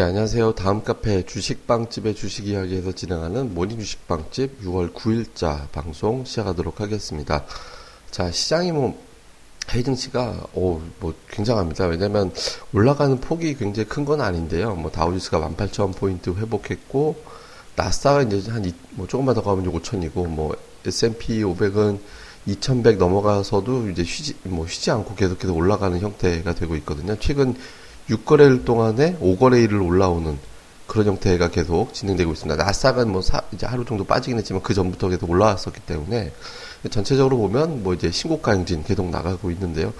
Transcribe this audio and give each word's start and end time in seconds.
예, 0.00 0.04
안녕하세요. 0.04 0.54
다음 0.54 0.82
카페 0.82 1.26
주식빵집의 1.26 2.14
주식 2.14 2.46
이야기에서 2.46 2.92
진행하는 2.92 3.52
모닝 3.52 3.78
주식빵집 3.80 4.62
6월 4.64 4.94
9일자 4.94 5.70
방송 5.72 6.24
시작하도록 6.24 6.80
하겠습니다. 6.80 7.44
자, 8.10 8.30
시장이 8.30 8.72
뭐, 8.72 8.98
해외 9.70 9.95
증시가, 9.95 10.46
오, 10.54 10.80
뭐, 11.00 11.12
굉장합니다. 11.28 11.84
왜냐면, 11.84 12.32
올라가는 12.72 13.20
폭이 13.20 13.56
굉장히 13.58 13.90
큰 13.90 14.06
건 14.06 14.22
아닌데요. 14.22 14.74
뭐, 14.74 14.90
다우지수가 14.90 15.38
18,000포인트 15.38 16.34
회복했고, 16.34 17.22
나스닥은 17.76 18.32
이제 18.32 18.50
한, 18.50 18.64
이, 18.64 18.72
뭐, 18.92 19.06
조금만 19.06 19.34
더 19.34 19.42
가면 19.42 19.66
이제 19.66 19.70
5,000이고, 19.70 20.26
뭐, 20.28 20.56
S&P 20.86 21.42
500은 21.42 22.00
2,100 22.46 22.96
넘어가서도 22.96 23.90
이제 23.90 24.02
쉬지, 24.04 24.34
뭐, 24.44 24.66
쉬지 24.66 24.90
않고 24.90 25.14
계속 25.14 25.44
해서 25.44 25.52
올라가는 25.52 26.00
형태가 26.00 26.54
되고 26.54 26.74
있거든요. 26.76 27.18
최근 27.20 27.54
6거래일 28.10 28.64
동안에 28.64 29.16
5거래일을 29.18 29.86
올라오는 29.86 30.38
그런 30.86 31.06
형태가 31.06 31.50
계속 31.50 31.94
진행되고 31.94 32.32
있습니다. 32.32 32.62
나스닥은 32.64 33.10
뭐 33.12 33.22
사, 33.22 33.40
이제 33.52 33.64
하루 33.64 33.84
정도 33.84 34.04
빠지긴 34.04 34.38
했지만 34.38 34.60
그 34.62 34.74
전부터 34.74 35.08
계속 35.08 35.30
올라왔었기 35.30 35.80
때문에 35.82 36.32
전체적으로 36.90 37.36
보면 37.36 37.84
뭐 37.84 37.94
이제 37.94 38.10
신고가 38.10 38.52
행진 38.52 38.82
계속 38.82 39.08
나가고 39.08 39.52
있는데요. 39.52 39.92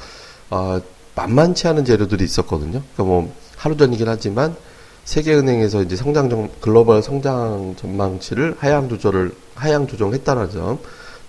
어, 0.51 0.81
만만치 1.15 1.69
않은 1.69 1.85
재료들이 1.85 2.25
있었거든요. 2.25 2.83
그러니까 2.95 3.05
뭐 3.05 3.33
하루 3.57 3.77
전이긴 3.77 4.09
하지만 4.09 4.57
세계은행에서 5.05 5.83
이제 5.83 5.95
성장 5.95 6.29
정, 6.29 6.51
글로벌 6.61 7.03
성장 7.03 7.77
전망치를 7.79 8.57
하향 8.59 8.89
조절을 8.89 9.33
하향 9.55 9.87
조정했다는 9.87 10.51
점. 10.51 10.79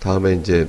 다음에 0.00 0.34
이제 0.34 0.68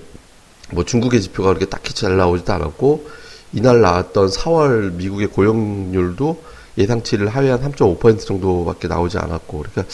뭐 0.72 0.86
중국의 0.86 1.22
지표가 1.22 1.50
그렇게 1.50 1.66
딱히 1.66 1.96
잘 1.96 2.16
나오지도 2.18 2.54
않았고 2.54 3.08
이날 3.54 3.82
나왔던 3.82 4.30
4월 4.30 4.94
미국의 4.94 5.28
고용률도 5.28 6.42
예상치를 6.78 7.28
하회한 7.28 7.62
3.5% 7.62 8.26
정도밖에 8.26 8.88
나오지 8.88 9.20
않았고, 9.20 9.60
그러니까 9.60 9.86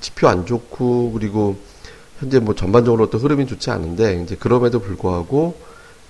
지표 0.00 0.28
안 0.28 0.46
좋고, 0.46 1.12
그리고 1.12 1.56
현재 2.20 2.38
뭐 2.38 2.54
전반적으로 2.54 3.10
또 3.10 3.18
흐름이 3.18 3.46
좋지 3.46 3.70
않은데, 3.70 4.22
이제 4.22 4.36
그럼에도 4.36 4.78
불구하고, 4.78 5.56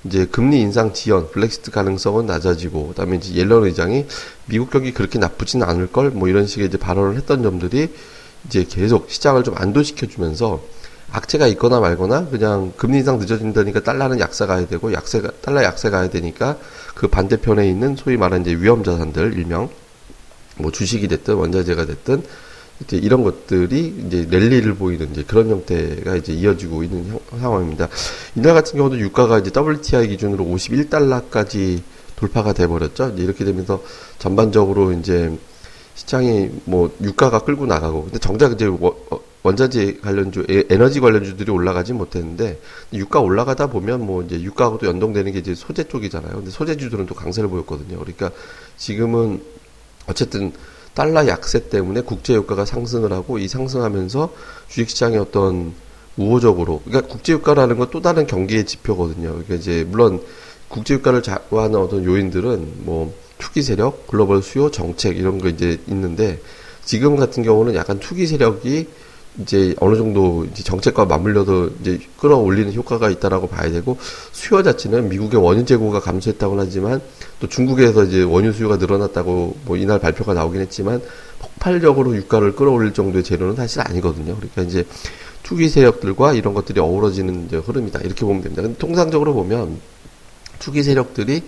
이제 0.05 0.27
금리 0.27 0.61
인상 0.61 0.93
지연, 0.93 1.31
블랙시트 1.31 1.71
가능성은 1.71 2.27
낮아지고, 2.27 2.89
그 2.89 2.95
다음에 2.95 3.17
이제 3.17 3.35
옐런 3.35 3.65
의장이 3.65 4.07
미국 4.47 4.71
경기 4.71 4.93
그렇게 4.93 5.19
나쁘진 5.19 5.63
않을 5.63 5.91
걸, 5.91 6.11
뭐 6.11 6.29
이런 6.29 6.47
식의 6.47 6.69
이제 6.69 6.77
발언을 6.77 7.17
했던 7.17 7.43
점들이 7.43 7.89
이제 8.47 8.65
계속 8.69 9.11
시장을 9.11 9.45
좀 9.45 9.55
안도시켜주면서 9.57 10.63
악재가 11.11 11.47
있거나 11.49 11.81
말거나 11.81 12.27
그냥 12.27 12.73
금리 12.77 12.99
인상 12.99 13.19
늦어진다니까 13.19 13.81
달러는 13.81 14.21
약세 14.21 14.47
가야 14.47 14.67
되고 14.67 14.93
약세가 14.93 15.31
달러 15.41 15.63
약세 15.63 15.91
가야 15.91 16.11
되니까 16.11 16.59
그 16.95 17.09
반대편에 17.09 17.69
있는 17.69 17.97
소위 17.97 18.17
말하는 18.17 18.43
이제 18.43 18.55
위험 18.55 18.85
자산들 18.85 19.33
일명 19.35 19.71
뭐 20.59 20.71
주식이 20.71 21.09
됐든 21.09 21.35
원자재가 21.35 21.87
됐든 21.87 22.23
이제 22.81 22.97
이런 22.97 23.25
것들이 23.25 24.03
이제 24.07 24.27
랠리를 24.31 24.75
보이는 24.75 25.11
이제 25.11 25.25
그런 25.27 25.49
형태가 25.49 26.17
이제 26.17 26.33
이어지고 26.33 26.85
있는 26.85 27.09
형, 27.09 27.21
상황입니다. 27.41 27.89
이날 28.37 28.55
같은 28.55 28.77
경우도 28.77 28.99
유가가 28.99 29.39
이제 29.39 29.51
WTI 29.55 30.09
기준으로 30.09 30.45
51달러까지 30.45 31.81
돌파가 32.17 32.53
돼 32.53 32.67
버렸죠. 32.67 33.15
이렇게 33.17 33.45
되면서 33.45 33.83
전반적으로 34.19 34.93
이제 34.93 35.37
시장이 35.95 36.51
뭐 36.65 36.95
유가가 37.03 37.41
끌고 37.41 37.67
나가고 37.67 38.05
근데 38.05 38.19
정작 38.19 38.53
이제 38.53 38.67
어, 38.67 39.21
원자재 39.43 39.99
관련주, 40.03 40.47
에너지 40.69 41.01
관련주들이 41.01 41.51
올라가지 41.51 41.93
못했는데 41.93 42.61
유가 42.93 43.21
올라가다 43.21 43.69
보면 43.69 44.05
뭐 44.05 44.23
이제 44.23 44.41
유가하고도 44.41 44.87
연동되는 44.87 45.33
게 45.33 45.39
이제 45.39 45.55
소재 45.55 45.85
쪽이잖아요. 45.85 46.35
근데 46.35 46.51
소재주들은 46.51 47.07
또 47.07 47.15
강세를 47.15 47.49
보였거든요. 47.49 47.99
그러니까 47.99 48.31
지금은 48.77 49.41
어쨌든 50.07 50.53
달러 50.95 51.27
약세 51.29 51.69
때문에 51.69 52.01
국제 52.01 52.35
유가가 52.35 52.65
상승을 52.65 53.13
하고 53.13 53.39
이 53.39 53.47
상승하면서 53.47 54.33
주식 54.69 54.91
시장의 54.91 55.19
어떤 55.19 55.73
우호적으로 56.17 56.83
그러니까 56.85 57.07
국제 57.13 57.33
유가라는 57.35 57.79
건 57.79 57.91
또 57.91 58.03
다른 58.03 58.27
경기의 58.27 58.67
지표거든요. 58.67 59.29
그러니까 59.31 59.55
이제 59.55 59.85
물론 59.89 60.21
국제 60.69 60.95
유가를 60.95 61.23
좌우하는 61.23 61.79
어떤 61.79 62.05
요인들은 62.05 62.85
뭐 62.85 63.15
투기 63.39 63.63
세력, 63.63 64.09
글로벌 64.09 64.43
수요 64.43 64.71
정책 64.71 65.17
이런 65.17 65.39
거 65.39 65.49
이제 65.49 65.79
있는데 65.87 66.41
지금 66.85 67.17
같은 67.17 67.45
경우는 67.45 67.75
약간 67.77 68.01
투기 68.01 68.27
세력이 68.27 68.89
이제 69.43 69.75
어느 69.79 69.97
정도 69.97 70.45
이제 70.51 70.63
정책과 70.65 71.05
맞물려도 71.05 71.71
이제 71.81 72.01
끌어올리는 72.19 72.73
효과가 72.75 73.09
있다라고 73.09 73.47
봐야 73.47 73.71
되고 73.71 73.97
수요 74.33 74.63
자체는 74.63 75.09
미국의 75.09 75.41
원유 75.41 75.65
재고가 75.65 76.01
감소했다고 76.01 76.59
하지만 76.59 77.01
또 77.39 77.49
중국에서 77.49 78.05
이제 78.05 78.23
원유 78.23 78.53
수요가 78.53 78.77
늘어났다고 78.77 79.57
뭐 79.65 79.77
이날 79.77 80.01
발표가 80.01 80.35
나오긴 80.35 80.61
했지만 80.63 81.01
폭발적으로 81.39 82.17
유가를 82.17 82.57
끌어올릴 82.57 82.95
정도의 82.95 83.23
재료는 83.23 83.55
사실 83.55 83.81
아니거든요. 83.81 84.35
그러니까 84.37 84.63
이제 84.63 84.85
투기 85.45 85.69
세력들과 85.69 86.35
이런 86.35 86.53
것들이 86.53 86.81
어우러지는 86.81 87.47
이제 87.47 87.59
흐름이다 87.59 88.01
이렇게 88.01 88.25
보면 88.25 88.43
됩니다. 88.43 88.63
근데 88.63 88.77
통상적으로 88.79 89.35
보면 89.35 89.79
투기 90.59 90.83
세력들이 90.83 91.43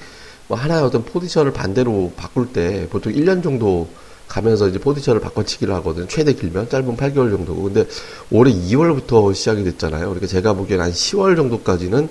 뭐 0.46 0.56
하나의 0.56 0.82
어떤 0.82 1.04
포지션을 1.04 1.52
반대로 1.52 2.12
바꿀 2.16 2.52
때 2.52 2.86
보통 2.90 3.12
1년 3.12 3.42
정도 3.42 3.88
가면서 4.30 4.68
이제 4.68 4.78
포지션을 4.78 5.20
바꿔치기를 5.20 5.74
하거든요. 5.74 6.06
최대 6.06 6.32
길면 6.32 6.68
짧은 6.70 6.96
8개월 6.96 7.30
정도고. 7.30 7.64
근데 7.64 7.86
올해 8.30 8.52
2월부터 8.52 9.34
시작이 9.34 9.64
됐잖아요. 9.64 10.04
그러니까 10.04 10.28
제가 10.28 10.54
보기엔 10.54 10.80
한 10.80 10.92
10월 10.92 11.36
정도까지는 11.36 12.08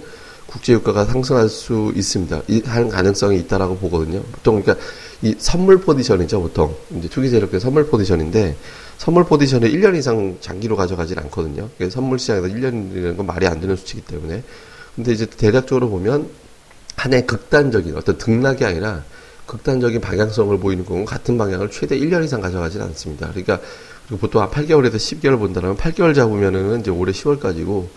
국제유가가 0.47 1.05
상승할 1.05 1.47
수 1.47 1.93
있습니다. 1.95 2.41
할 2.65 2.89
가능성이 2.89 3.39
있다라고 3.39 3.77
보거든요. 3.77 4.21
보통 4.31 4.61
그러니까 4.61 4.85
이 5.21 5.35
선물 5.37 5.79
포지션이죠, 5.79 6.41
보통. 6.41 6.75
이제 6.97 7.07
투기 7.07 7.29
세력의 7.29 7.59
선물 7.59 7.87
포지션인데 7.87 8.57
선물 8.97 9.23
포지션을 9.23 9.71
1년 9.71 9.95
이상 9.95 10.37
장기로 10.41 10.75
가져가질 10.75 11.17
않거든요. 11.19 11.69
그래서 11.77 11.95
선물 11.95 12.19
시장에서 12.19 12.47
1년이라는 12.47 13.15
건 13.15 13.25
말이 13.25 13.47
안 13.47 13.61
되는 13.61 13.75
수치이기 13.77 14.05
때문에. 14.05 14.43
근데 14.95 15.13
이제 15.13 15.25
대략적으로 15.25 15.89
보면 15.89 16.27
한 16.97 17.13
해 17.13 17.21
극단적인 17.21 17.95
어떤 17.95 18.17
등락이 18.17 18.65
아니라 18.65 19.05
극단적인 19.49 19.99
방향성을 19.99 20.59
보이는 20.59 20.85
경우 20.85 21.03
같은 21.05 21.35
방향을 21.37 21.71
최대 21.71 21.97
1년 21.97 22.23
이상 22.23 22.39
가져가진 22.39 22.81
않습니다. 22.83 23.29
그러니까 23.29 23.59
보통 24.19 24.43
한 24.43 24.49
8개월에서 24.49 24.95
10개월 24.95 25.39
본다면 25.39 25.75
8개월 25.75 26.13
잡으면은 26.13 26.81
이제 26.81 26.91
올해 26.91 27.11
10월까지고 27.11 27.87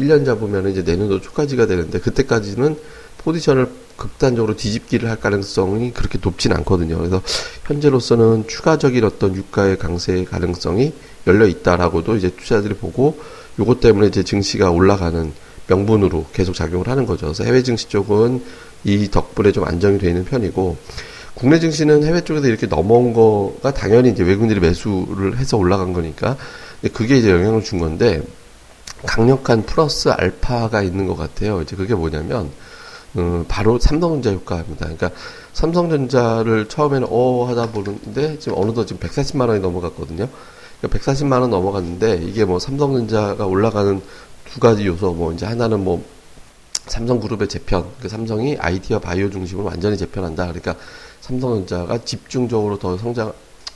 1년 0.00 0.26
잡으면은 0.26 0.72
이제 0.72 0.82
내년도 0.82 1.20
초까지가 1.20 1.66
되는데 1.66 2.00
그때까지는 2.00 2.76
포지션을 3.18 3.68
극단적으로 3.96 4.56
뒤집기를 4.56 5.08
할 5.08 5.20
가능성이 5.20 5.92
그렇게 5.92 6.18
높진 6.20 6.52
않거든요. 6.52 6.98
그래서 6.98 7.22
현재로서는 7.64 8.48
추가적인 8.48 9.04
어떤 9.04 9.34
유가의 9.36 9.78
강세 9.78 10.24
가능성이 10.24 10.92
열려 11.28 11.46
있다라고도 11.46 12.16
이제 12.16 12.30
투자들이 12.30 12.74
보고 12.74 13.18
요것 13.60 13.80
때문에 13.80 14.08
이제 14.08 14.24
증시가 14.24 14.70
올라가는 14.70 15.32
명분으로 15.68 16.26
계속 16.32 16.54
작용을 16.54 16.88
하는 16.88 17.06
거죠. 17.06 17.26
그래서 17.26 17.44
해외 17.44 17.62
증시 17.62 17.88
쪽은 17.88 18.42
이 18.84 19.10
덕분에 19.10 19.52
좀 19.52 19.64
안정이 19.64 19.98
되는 19.98 20.24
편이고 20.24 20.76
국내 21.34 21.60
증시는 21.60 22.04
해외 22.04 22.22
쪽에서 22.22 22.46
이렇게 22.46 22.66
넘어온 22.66 23.12
거가 23.12 23.74
당연히 23.74 24.10
이제 24.10 24.22
외국인들이 24.22 24.60
매수를 24.60 25.36
해서 25.38 25.56
올라간 25.56 25.92
거니까 25.92 26.36
그게 26.92 27.18
이제 27.18 27.30
영향을 27.30 27.62
준 27.62 27.78
건데 27.78 28.22
강력한 29.04 29.62
플러스 29.62 30.08
알파가 30.08 30.82
있는 30.82 31.06
것 31.06 31.16
같아요. 31.16 31.60
이제 31.60 31.76
그게 31.76 31.94
뭐냐면 31.94 32.50
음, 33.18 33.44
바로 33.48 33.78
삼성전자 33.78 34.32
효과입니다. 34.32 34.86
그러니까 34.86 35.10
삼성전자를 35.52 36.68
처음에는 36.68 37.08
어 37.10 37.46
하다 37.48 37.70
보는데 37.70 38.38
지금 38.38 38.58
어느덧 38.58 38.86
지금 38.86 39.06
140만 39.06 39.48
원이 39.48 39.60
넘어갔거든요. 39.60 40.28
그러니까 40.80 40.98
140만 40.98 41.40
원 41.40 41.50
넘어갔는데 41.50 42.22
이게 42.24 42.44
뭐 42.44 42.58
삼성전자가 42.58 43.46
올라가는 43.46 44.00
두 44.50 44.60
가지 44.60 44.86
요소 44.86 45.12
뭐 45.14 45.32
이제 45.32 45.46
하나는 45.46 45.84
뭐 45.84 46.04
삼성그룹의 46.86 47.48
재편, 47.48 47.90
그 48.00 48.08
삼성이 48.08 48.56
아이디어 48.58 48.98
바이오 49.00 49.28
중심으로 49.28 49.66
완전히 49.66 49.96
재편한다. 49.96 50.44
그러니까 50.46 50.76
삼성전자가 51.20 52.04
집중적으로 52.04 52.78
더 52.78 52.96
성장, 52.96 53.32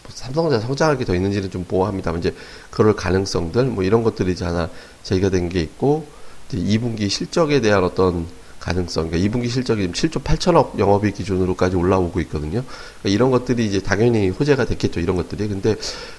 삼성전자 0.08 0.64
성장하게 0.64 1.04
더 1.04 1.14
있는지는 1.14 1.50
좀 1.50 1.64
보호합니다. 1.64 2.12
이제 2.18 2.34
그럴 2.70 2.94
가능성들, 2.94 3.64
뭐 3.64 3.82
이런 3.82 4.02
것들이 4.04 4.32
이제 4.32 4.44
하나 4.44 4.70
제기가 5.02 5.30
된 5.30 5.48
게 5.48 5.60
있고, 5.60 6.06
이제 6.48 6.58
2분기 6.58 7.10
실적에 7.10 7.60
대한 7.60 7.82
어떤 7.82 8.26
가능성, 8.60 9.10
그러니까 9.10 9.38
2분기 9.38 9.48
실적이 9.48 9.90
지금 9.92 10.20
7조 10.20 10.22
8천억 10.22 10.78
영업이익 10.78 11.14
기준으로까지 11.14 11.76
올라오고 11.76 12.20
있거든요. 12.20 12.62
그러니까 12.62 13.08
이런 13.08 13.30
것들이 13.30 13.66
이제 13.66 13.80
당연히 13.80 14.28
호재가 14.28 14.66
됐겠죠, 14.66 15.00
이런 15.00 15.16
것들이. 15.16 15.48
근데 15.48 15.74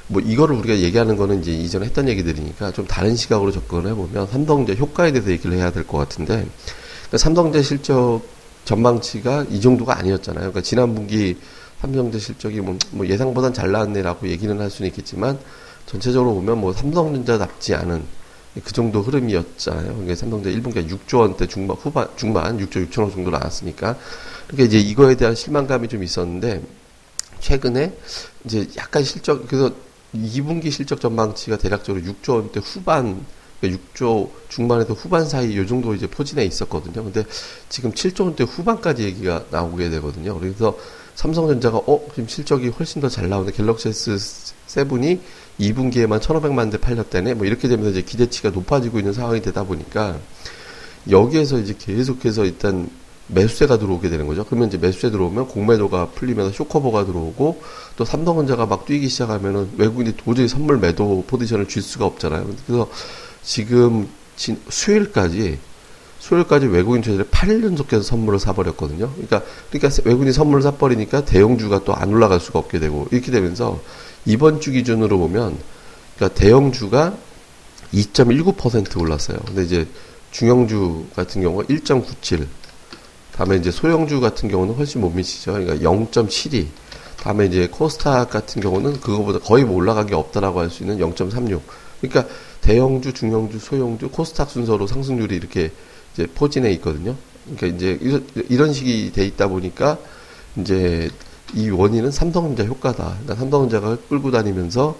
뭐 0.07 0.21
이거를 0.21 0.55
우리가 0.55 0.79
얘기하는 0.79 1.17
거는 1.17 1.41
이제 1.41 1.51
이전에 1.51 1.85
했던 1.85 2.09
얘기들이니까 2.09 2.71
좀 2.71 2.85
다른 2.87 3.15
시각으로 3.15 3.51
접근을 3.51 3.91
해보면 3.91 4.27
삼성전자 4.27 4.73
효과에 4.79 5.11
대해서 5.11 5.31
얘기를 5.31 5.55
해야 5.55 5.71
될 5.71 5.85
것 5.85 5.97
같은데, 5.97 6.33
그러니까 6.33 7.17
삼성전자 7.17 7.61
실적 7.61 8.21
전망치가 8.65 9.45
이 9.49 9.61
정도가 9.61 9.97
아니었잖아요. 9.97 10.41
그러니까 10.41 10.61
지난 10.61 10.93
분기 10.95 11.37
삼성전자 11.79 12.19
실적이 12.19 12.61
뭐, 12.61 12.77
뭐 12.91 13.07
예상보단 13.07 13.53
잘 13.53 13.71
나왔네라고 13.71 14.27
얘기는 14.27 14.59
할 14.59 14.69
수는 14.69 14.89
있겠지만 14.89 15.37
전체적으로 15.85 16.35
보면 16.35 16.59
뭐 16.59 16.73
삼성전자답지 16.73 17.75
않은 17.75 18.03
그 18.63 18.73
정도 18.73 19.01
흐름이었잖아요. 19.01 19.93
그러니까 19.93 20.15
삼성전자 20.15 20.57
1분기가 20.57 20.89
6조 20.89 21.19
원대 21.19 21.47
중반 21.47 21.77
후반 21.77 22.07
중반 22.17 22.57
6조 22.57 22.89
6천억 22.89 23.13
정도 23.13 23.31
나왔으니까 23.31 23.97
그러니까 24.47 24.65
이제 24.65 24.77
이거에 24.77 25.15
대한 25.15 25.35
실망감이 25.35 25.87
좀 25.87 26.03
있었는데 26.03 26.61
최근에 27.39 27.97
이제 28.43 28.67
약간 28.77 29.03
실적 29.03 29.47
그래서 29.47 29.71
2분기 30.13 30.69
실적 30.69 30.99
전망치가 30.99 31.57
대략적으로 31.57 32.03
6조 32.03 32.35
원대 32.35 32.59
후반 32.61 33.25
그러니까 33.61 33.81
6조 33.95 34.29
중반에서 34.49 34.93
후반 34.93 35.25
사이 35.25 35.55
요 35.55 35.65
정도 35.65 35.93
이제 35.93 36.07
포진해 36.07 36.43
있었거든요. 36.43 37.03
근데 37.03 37.23
지금 37.69 37.93
7조 37.93 38.25
원대 38.25 38.43
후반까지 38.43 39.03
얘기가 39.03 39.45
나오게 39.49 39.89
되거든요. 39.91 40.37
그래서 40.37 40.77
삼성전자가 41.15 41.77
어 41.77 42.01
지금 42.11 42.27
실적이 42.27 42.69
훨씬 42.69 43.01
더 43.01 43.09
잘 43.09 43.29
나오는데 43.29 43.55
갤럭시 43.55 43.89
S7이 43.89 45.19
2분기에만 45.59 46.19
1,500만 46.19 46.71
대 46.71 46.77
팔렸다네. 46.77 47.33
뭐 47.35 47.45
이렇게 47.45 47.67
되면서 47.67 47.91
이제 47.91 48.01
기대치가 48.01 48.49
높아지고 48.49 48.99
있는 48.99 49.13
상황이 49.13 49.41
되다 49.41 49.63
보니까 49.63 50.17
여기에서 51.09 51.59
이제 51.59 51.75
계속해서 51.77 52.45
일단 52.45 52.89
매수세가 53.27 53.77
들어오게 53.79 54.09
되는 54.09 54.27
거죠. 54.27 54.43
그러면 54.45 54.67
이제 54.67 54.77
매수세 54.77 55.09
들어오면 55.09 55.47
공매도가 55.47 56.07
풀리면서 56.09 56.51
쇼커버가 56.51 57.05
들어오고 57.05 57.61
또 57.95 58.05
삼성전자가 58.05 58.65
막 58.65 58.85
뛰기 58.85 59.07
시작하면은 59.07 59.69
외국인이 59.77 60.15
도저히 60.17 60.47
선물 60.47 60.79
매도 60.79 61.23
포지션을 61.27 61.67
줄 61.67 61.81
수가 61.81 62.05
없잖아요. 62.05 62.45
그래서 62.65 62.89
지금 63.43 64.09
수요일까지 64.69 65.59
수요일까지 66.21 66.67
외국인 66.67 67.01
투자들이 67.01 67.27
8일 67.29 67.63
연속해서 67.63 68.03
선물을 68.03 68.39
사버렸거든요. 68.39 69.09
그러니까 69.11 69.41
그러니까 69.71 70.01
외국인이 70.05 70.31
선물을 70.31 70.61
사버리니까 70.61 71.25
대형주가 71.25 71.83
또 71.83 71.93
안 71.93 72.13
올라갈 72.13 72.39
수가 72.39 72.59
없게 72.59 72.79
되고 72.79 73.07
이렇게 73.11 73.31
되면서 73.31 73.81
이번 74.25 74.61
주 74.61 74.71
기준으로 74.71 75.17
보면 75.17 75.57
그러니까 76.15 76.39
대형주가 76.39 77.15
2.19% 77.93 78.99
올랐어요. 79.01 79.39
근데 79.47 79.63
이제 79.63 79.87
중형주 80.31 81.07
같은 81.15 81.41
경우가 81.41 81.63
1.97. 81.65 82.45
다음에 83.35 83.55
이제 83.55 83.71
소형주 83.71 84.21
같은 84.21 84.47
경우는 84.47 84.75
훨씬 84.75 85.01
못 85.01 85.09
미치죠. 85.09 85.53
그러니까 85.53 85.75
0.72. 85.77 86.67
다음에 87.23 87.45
이제 87.47 87.67
코스닥 87.67 88.29
같은 88.29 88.61
경우는 88.61 88.99
그거보다 89.01 89.39
거의 89.39 89.63
뭐 89.63 89.75
올라간 89.75 90.05
게 90.05 90.15
없다라고 90.15 90.59
할 90.59 90.69
수 90.69 90.83
있는 90.83 90.99
0.36. 90.99 91.59
그러니까 91.99 92.31
대형주, 92.61 93.13
중형주, 93.13 93.59
소형주, 93.59 94.09
코스닥 94.09 94.51
순서로 94.51 94.85
상승률이 94.87 95.35
이렇게 95.35 95.71
이제 96.13 96.27
포진해 96.27 96.71
있거든요. 96.73 97.15
그러니까 97.55 97.67
이제 97.67 97.99
이런 98.49 98.73
식이 98.73 99.11
돼 99.13 99.25
있다 99.25 99.47
보니까 99.47 99.97
이제 100.57 101.09
이 101.53 101.69
원인은 101.69 102.11
삼성전자 102.11 102.63
효과다. 102.63 103.17
그러니까 103.21 103.35
삼성전자가 103.35 103.97
끌고 104.09 104.31
다니면서 104.31 104.97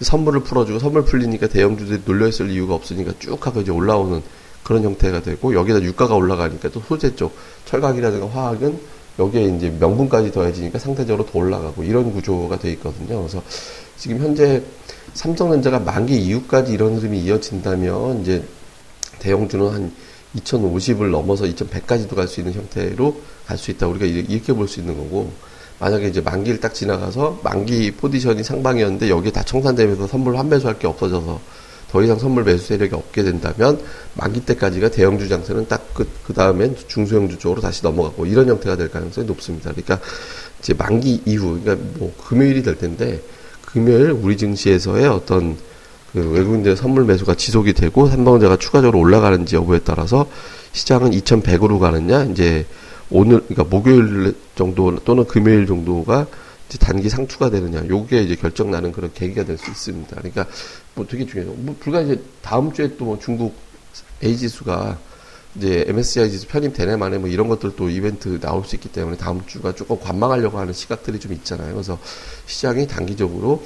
선물을 0.00 0.40
풀어주고 0.44 0.78
선물 0.78 1.04
풀리니까 1.04 1.48
대형주들이 1.48 2.02
놀려있을 2.06 2.50
이유가 2.50 2.74
없으니까 2.74 3.12
쭉 3.18 3.46
하고 3.46 3.60
이제 3.60 3.70
올라오는 3.70 4.22
그런 4.62 4.82
형태가 4.82 5.22
되고 5.22 5.54
여기다 5.54 5.82
유가가 5.82 6.14
올라가니까 6.14 6.70
또 6.70 6.80
소재 6.80 7.14
쪽 7.16 7.34
철강이라든가 7.66 8.28
화학은 8.28 8.78
여기에 9.18 9.56
이제 9.56 9.70
명분까지 9.78 10.32
더해지니까 10.32 10.78
상대적으로 10.78 11.26
더 11.26 11.38
올라가고 11.38 11.82
이런 11.82 12.12
구조가 12.12 12.58
돼 12.58 12.70
있거든요. 12.72 13.18
그래서 13.18 13.42
지금 13.98 14.18
현재 14.18 14.62
삼성전자가 15.12 15.80
만기 15.80 16.16
이후까지 16.16 16.72
이런 16.72 16.96
흐름이 16.96 17.20
이어진다면 17.20 18.22
이제 18.22 18.44
대형주는 19.18 19.68
한 19.68 19.92
2050을 20.36 21.10
넘어서 21.10 21.44
2100까지도 21.44 22.14
갈 22.14 22.28
수 22.28 22.40
있는 22.40 22.54
형태로 22.54 23.20
갈 23.46 23.58
수 23.58 23.70
있다. 23.70 23.86
우리가 23.88 24.06
이렇게 24.06 24.52
볼 24.52 24.68
수 24.68 24.80
있는 24.80 24.96
거고 24.96 25.32
만약에 25.78 26.08
이제 26.08 26.20
만기를 26.20 26.60
딱 26.60 26.74
지나가서 26.74 27.40
만기 27.42 27.92
포지션이 27.92 28.44
상방이었는데 28.44 29.08
여기에 29.08 29.32
다 29.32 29.42
청산되면서 29.42 30.06
선물 30.06 30.36
환매수할 30.36 30.78
게 30.78 30.86
없어져서 30.86 31.40
더 31.90 32.02
이상 32.02 32.18
선물 32.18 32.44
매수 32.44 32.66
세력이 32.66 32.94
없게 32.94 33.24
된다면 33.24 33.80
만기 34.14 34.44
때까지가 34.44 34.90
대형주 34.90 35.28
장세는 35.28 35.66
딱 35.68 35.94
그 35.94 36.06
그 36.24 36.34
다음엔 36.34 36.76
중소형주 36.86 37.38
쪽으로 37.38 37.60
다시 37.60 37.82
넘어가고 37.82 38.24
이런 38.24 38.48
형태가 38.48 38.76
될 38.76 38.88
가능성이 38.88 39.26
높습니다. 39.26 39.72
그러니까 39.72 39.98
이제 40.60 40.72
만기 40.74 41.22
이후 41.26 41.58
그러니까 41.60 41.88
뭐 41.98 42.14
금요일이 42.28 42.62
될 42.62 42.78
텐데 42.78 43.20
금요일 43.66 44.12
우리 44.12 44.36
증시에서의 44.36 45.08
어떤 45.08 45.56
그 46.12 46.30
외국인들의 46.30 46.76
선물 46.76 47.04
매수가 47.04 47.34
지속이 47.34 47.72
되고 47.74 48.08
삼성전자가 48.08 48.56
추가적으로 48.56 48.98
올라가는지 48.98 49.56
여부에 49.56 49.80
따라서 49.84 50.26
시장은 50.72 51.10
2,100으로 51.12 51.78
가느냐 51.78 52.24
이제 52.24 52.66
오늘 53.10 53.40
그러니까 53.40 53.64
목요일 53.64 54.34
정도 54.54 54.96
또는 55.04 55.24
금요일 55.26 55.66
정도가 55.66 56.26
단기 56.78 57.08
상투가 57.08 57.50
되느냐 57.50 57.82
요게 57.88 58.22
이제 58.22 58.36
결정 58.36 58.70
나는 58.70 58.92
그런 58.92 59.12
계기가 59.12 59.44
될 59.44 59.58
수 59.58 59.70
있습니다. 59.70 60.14
그러니까 60.16 60.46
뭐 60.94 61.06
되게 61.06 61.26
중요해요. 61.26 61.54
뭐 61.56 61.74
불과 61.80 62.00
이제 62.00 62.20
다음 62.42 62.72
주에 62.72 62.96
또 62.96 63.06
뭐 63.06 63.18
중국 63.18 63.54
A 64.22 64.36
지수가 64.36 64.98
이제 65.56 65.84
MSCI 65.88 66.30
지수 66.30 66.46
편입되네 66.46 66.96
만에 66.96 67.18
뭐 67.18 67.28
이런 67.28 67.48
것들도 67.48 67.90
이벤트 67.90 68.38
나올 68.38 68.64
수 68.64 68.76
있기 68.76 68.90
때문에 68.90 69.16
다음 69.16 69.44
주가 69.46 69.74
조금 69.74 69.98
관망하려고 69.98 70.58
하는 70.58 70.72
시각들이 70.72 71.18
좀 71.18 71.32
있잖아요. 71.32 71.72
그래서 71.72 71.98
시장이 72.46 72.86
단기적으로 72.86 73.64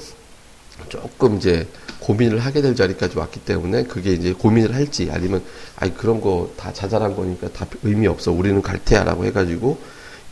조금 0.89 1.37
이제 1.37 1.67
고민을 1.99 2.39
하게 2.39 2.61
될 2.61 2.75
자리까지 2.75 3.17
왔기 3.17 3.41
때문에 3.41 3.83
그게 3.83 4.13
이제 4.13 4.33
고민을 4.33 4.75
할지 4.75 5.09
아니면 5.11 5.41
아니 5.75 5.95
그런 5.95 6.21
거 6.21 6.49
다 6.57 6.71
자잘한 6.73 7.15
거니까 7.15 7.49
다 7.49 7.65
의미 7.83 8.07
없어 8.07 8.31
우리는 8.31 8.61
갈 8.61 8.79
테야라고 8.83 9.25
해가지고 9.25 9.77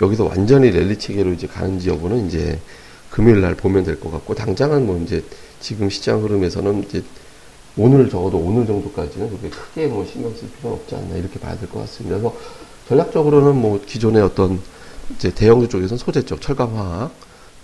여기서 0.01 0.25
완전히 0.25 0.71
랠리 0.71 0.97
체계로 0.99 1.31
이제 1.33 1.47
가는지 1.47 1.89
여부는 1.89 2.27
이제 2.27 2.59
금요일 3.09 3.41
날 3.41 3.55
보면 3.55 3.83
될 3.83 3.99
것 3.99 4.11
같고 4.11 4.33
당장은 4.35 4.85
뭐 4.85 4.99
이제 4.99 5.23
지금 5.59 5.89
시장 5.89 6.23
흐름에서는 6.23 6.83
이제 6.83 7.03
오늘 7.77 8.09
적어도 8.09 8.37
오늘 8.37 8.65
정도까지는 8.67 9.29
그렇게 9.29 9.49
크게 9.49 9.87
뭐 9.87 10.05
신경 10.05 10.31
쓸 10.35 10.47
필요는 10.49 10.77
없지 10.79 10.95
않나 10.95 11.15
이렇게 11.15 11.39
봐야 11.39 11.57
될 11.57 11.67
것 11.69 11.79
같습니다. 11.81 12.17
그래서 12.17 12.35
전략적으로는 12.87 13.55
뭐 13.55 13.81
기존의 13.85 14.21
어떤 14.21 14.59
이제 15.15 15.33
대형주 15.33 15.69
쪽에서는 15.69 15.97
소재 15.97 16.21
쪽, 16.23 16.41
철강 16.41 16.77
화학, 16.77 17.11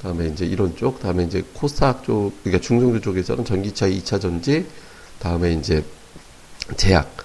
다음에 0.01 0.27
이제 0.27 0.45
이런 0.45 0.75
쪽, 0.75 0.99
다음에 0.99 1.23
이제 1.23 1.43
코스닥 1.53 2.03
쪽, 2.03 2.31
그러니까 2.43 2.65
중성주 2.65 3.01
쪽에서는 3.01 3.43
전기차 3.43 3.87
2차 3.87 4.21
전지, 4.21 4.65
다음에 5.19 5.53
이제 5.53 5.83
제약, 6.77 7.17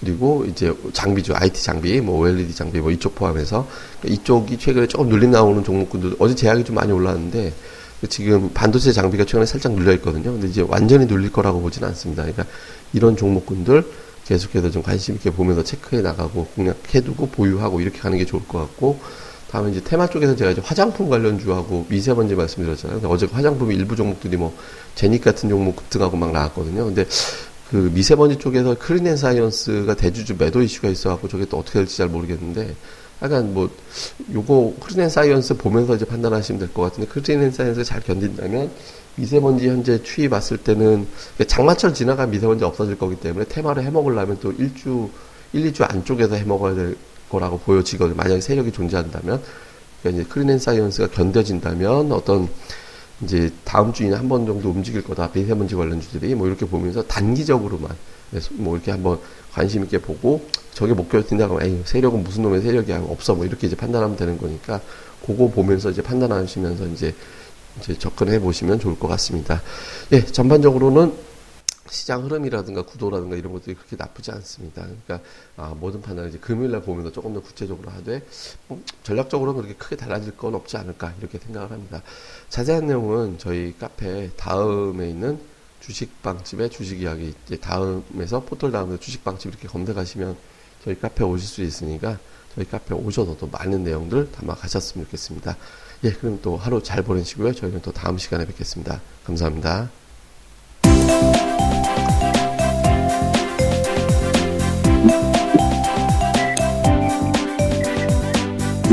그리고 0.00 0.44
이제 0.44 0.74
장비죠. 0.92 1.34
IT 1.34 1.62
장비, 1.62 2.00
뭐 2.00 2.20
OLED 2.20 2.54
장비, 2.54 2.78
뭐 2.80 2.90
이쪽 2.90 3.14
포함해서 3.14 3.66
그러니까 4.00 4.22
이쪽이 4.22 4.58
최근에 4.58 4.86
조금 4.86 5.08
눌림 5.08 5.30
나오는 5.30 5.62
종목군들 5.64 6.16
어제 6.18 6.34
제약이 6.34 6.64
좀 6.64 6.76
많이 6.76 6.92
올랐는데 6.92 7.52
지금 8.08 8.50
반도체 8.52 8.92
장비가 8.92 9.24
최근에 9.24 9.46
살짝 9.46 9.72
눌려 9.72 9.92
있거든요. 9.94 10.32
근데 10.32 10.48
이제 10.48 10.62
완전히 10.66 11.06
눌릴 11.06 11.32
거라고 11.32 11.60
보지는 11.60 11.88
않습니다. 11.88 12.22
그러니까 12.22 12.44
이런 12.92 13.16
종목군들 13.16 13.84
계속해서 14.26 14.70
좀 14.70 14.82
관심 14.82 15.14
있게 15.14 15.30
보면서 15.30 15.62
체크해 15.62 16.02
나가고 16.02 16.46
공략해두고 16.54 17.28
보유하고 17.28 17.80
이렇게 17.80 17.98
가는 17.98 18.18
게 18.18 18.26
좋을 18.26 18.46
것 18.46 18.58
같고 18.58 19.00
다음에 19.50 19.70
이제 19.70 19.80
테마 19.82 20.08
쪽에서 20.08 20.34
제가 20.34 20.50
이제 20.50 20.60
화장품 20.64 21.08
관련주하고 21.08 21.86
미세먼지 21.88 22.34
말씀드렸잖아요. 22.34 23.00
근데 23.00 23.12
어제 23.12 23.26
화장품 23.26 23.70
일부 23.70 23.94
종목들이 23.94 24.36
뭐 24.36 24.56
제닉 24.94 25.22
같은 25.22 25.48
종목 25.48 25.76
급등하고 25.76 26.16
막 26.16 26.32
나왔거든요. 26.32 26.84
근데 26.86 27.06
그 27.70 27.90
미세먼지 27.94 28.36
쪽에서 28.38 28.76
크린앤 28.78 29.16
사이언스가 29.16 29.94
대주주 29.94 30.36
매도 30.38 30.62
이슈가 30.62 30.88
있어갖고 30.88 31.28
저게 31.28 31.44
또 31.46 31.58
어떻게 31.58 31.78
될지 31.78 31.96
잘 31.96 32.08
모르겠는데 32.08 32.74
약간 33.22 33.54
뭐 33.54 33.70
요거 34.32 34.74
크린앤 34.80 35.08
사이언스 35.08 35.56
보면서 35.56 35.94
이제 35.94 36.04
판단하시면 36.04 36.58
될 36.58 36.68
것 36.72 36.82
같은데 36.82 37.08
크린앤 37.08 37.52
사이언스가 37.52 37.84
잘 37.84 38.00
견딘다면 38.02 38.70
미세먼지 39.16 39.68
현재 39.68 40.02
추이 40.02 40.28
봤을 40.28 40.56
때는 40.56 41.06
장마철 41.46 41.94
지나가 41.94 42.26
미세먼지 42.26 42.64
없어질 42.64 42.98
거기 42.98 43.14
때문에 43.16 43.46
테마를 43.48 43.84
해먹으려면 43.84 44.38
또 44.40 44.50
일주 44.52 45.08
1, 45.52 45.72
2주 45.72 45.88
안쪽에서 45.88 46.34
해먹어야 46.34 46.74
될 46.74 46.96
거라고 47.34 47.58
보여지거든요. 47.58 48.16
만약에 48.16 48.40
세력이 48.40 48.72
존재한다면 48.72 49.42
그러니까 50.00 50.22
이제 50.22 50.28
크린 50.32 50.50
앤 50.50 50.58
사이언스가 50.58 51.08
견뎌진다면 51.08 52.12
어떤 52.12 52.48
이제 53.22 53.50
다음 53.64 53.92
주에는 53.92 54.16
한 54.18 54.28
번 54.28 54.46
정도 54.46 54.70
움직일 54.70 55.02
거다. 55.02 55.30
미세먼지 55.32 55.74
관련주들이 55.74 56.34
뭐 56.34 56.46
이렇게 56.46 56.66
보면서 56.66 57.02
단기적으로만 57.02 57.90
뭐 58.52 58.74
이렇게 58.76 58.90
한번 58.90 59.18
관심 59.52 59.84
있게 59.84 59.98
보고 59.98 60.44
저게 60.72 60.92
못 60.92 61.24
버틴다고 61.26 61.62
에이 61.62 61.82
세력은 61.84 62.24
무슨 62.24 62.42
놈의 62.42 62.62
세력이야 62.62 63.04
없어 63.08 63.34
뭐 63.34 63.44
이렇게 63.46 63.66
이제 63.66 63.76
판단하면 63.76 64.16
되는 64.16 64.36
거니까 64.38 64.80
그거 65.24 65.48
보면서 65.48 65.90
이제 65.90 66.02
판단하시면서 66.02 66.86
이제 66.88 67.14
이제 67.80 67.96
접근해 67.98 68.38
보시면 68.40 68.80
좋을 68.80 68.98
것 68.98 69.08
같습니다. 69.08 69.62
예, 70.12 70.24
전반적으로는 70.24 71.12
시장 71.88 72.24
흐름이라든가 72.24 72.82
구도라든가 72.82 73.36
이런 73.36 73.52
것들이 73.52 73.74
그렇게 73.74 73.96
나쁘지 73.96 74.30
않습니다. 74.32 74.82
그러니까 74.82 75.20
아, 75.56 75.74
모든 75.78 76.00
판단을 76.00 76.30
이제 76.30 76.38
금요일날 76.38 76.82
보면서 76.82 77.12
조금 77.12 77.34
더 77.34 77.40
구체적으로 77.40 77.90
하되 77.90 78.26
뭐 78.68 78.82
전략적으로는 79.02 79.62
그렇게 79.62 79.76
크게 79.76 79.96
달라질 79.96 80.36
건 80.36 80.54
없지 80.54 80.76
않을까 80.76 81.14
이렇게 81.18 81.38
생각을 81.38 81.70
합니다. 81.70 82.02
자세한 82.48 82.86
내용은 82.86 83.38
저희 83.38 83.74
카페 83.78 84.30
다음에 84.36 85.08
있는 85.08 85.38
주식방집의 85.80 86.70
주식 86.70 87.02
이야기 87.02 87.34
이제 87.46 87.56
다음에서 87.58 88.40
포털 88.44 88.72
다음에 88.72 88.98
주식방집 88.98 89.52
이렇게 89.52 89.68
검색하시면 89.68 90.36
저희 90.84 90.98
카페 90.98 91.24
오실 91.24 91.46
수 91.46 91.62
있으니까 91.62 92.18
저희 92.54 92.64
카페 92.64 92.94
오셔서 92.94 93.36
또 93.36 93.46
많은 93.48 93.84
내용들 93.84 94.32
담아 94.32 94.54
가셨으면 94.54 95.06
좋겠습니다. 95.06 95.56
예, 96.04 96.12
그럼 96.12 96.38
또 96.42 96.56
하루 96.56 96.82
잘 96.82 97.02
보내시고요. 97.02 97.52
저희는 97.54 97.82
또 97.82 97.92
다음 97.92 98.16
시간에 98.16 98.46
뵙겠습니다. 98.46 99.00
감사합니다. 99.24 100.03